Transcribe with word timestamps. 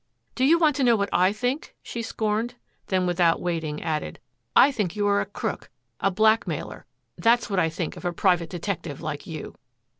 "Do 0.33 0.45
you 0.45 0.57
want 0.57 0.75
to 0.77 0.83
know 0.83 0.95
what 0.95 1.13
I 1.13 1.31
think?" 1.31 1.75
she 1.83 2.01
scorned, 2.01 2.55
then 2.87 3.05
without 3.05 3.39
waiting 3.39 3.83
added, 3.83 4.17
"I 4.55 4.71
think 4.71 4.95
you 4.95 5.05
are 5.05 5.21
a 5.21 5.27
crook 5.27 5.69
a 5.99 6.09
blackmailer, 6.09 6.87
that's 7.19 7.51
what 7.51 7.59
I 7.59 7.69
think 7.69 7.95
of 7.95 8.03
a 8.05 8.11
private 8.11 8.49
detective 8.49 9.01
like 9.01 9.27
you." 9.27 9.53